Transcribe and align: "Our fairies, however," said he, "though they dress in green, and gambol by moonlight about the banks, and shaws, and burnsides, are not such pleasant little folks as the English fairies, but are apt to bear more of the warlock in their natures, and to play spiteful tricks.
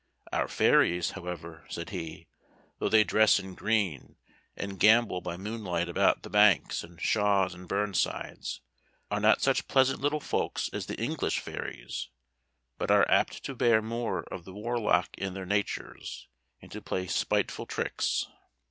"Our 0.33 0.47
fairies, 0.47 1.11
however," 1.11 1.63
said 1.69 1.91
he, 1.91 2.27
"though 2.79 2.89
they 2.89 3.03
dress 3.03 3.37
in 3.39 3.53
green, 3.53 4.15
and 4.55 4.79
gambol 4.79 5.21
by 5.21 5.37
moonlight 5.37 5.87
about 5.87 6.23
the 6.23 6.29
banks, 6.31 6.83
and 6.83 6.99
shaws, 6.99 7.53
and 7.53 7.67
burnsides, 7.69 8.61
are 9.11 9.19
not 9.19 9.43
such 9.43 9.67
pleasant 9.67 10.01
little 10.01 10.19
folks 10.19 10.69
as 10.73 10.87
the 10.87 10.99
English 10.99 11.37
fairies, 11.39 12.09
but 12.79 12.89
are 12.89 13.07
apt 13.11 13.43
to 13.43 13.53
bear 13.53 13.79
more 13.79 14.23
of 14.33 14.43
the 14.43 14.53
warlock 14.55 15.09
in 15.19 15.35
their 15.35 15.45
natures, 15.45 16.27
and 16.59 16.71
to 16.71 16.81
play 16.81 17.05
spiteful 17.05 17.67
tricks. 17.67 18.25